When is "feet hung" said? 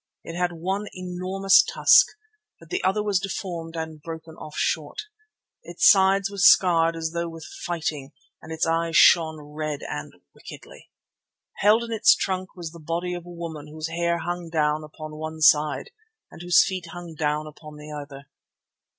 16.65-17.13